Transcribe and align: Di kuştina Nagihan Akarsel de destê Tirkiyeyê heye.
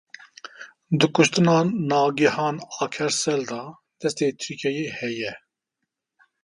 Di 0.99 1.07
kuştina 1.15 1.57
Nagihan 1.89 2.57
Akarsel 2.83 3.41
de 3.49 3.61
destê 3.99 4.25
Tirkiyeyê 4.39 4.87
heye. 4.99 5.31